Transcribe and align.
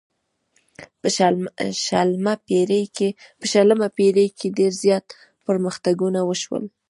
په 3.41 3.45
شلمه 3.51 3.87
پیړۍ 3.95 4.27
کې 4.37 4.47
ډیر 4.57 4.71
زیات 4.83 5.05
پرمختګونه 5.47 6.19
وشول. 6.25 6.63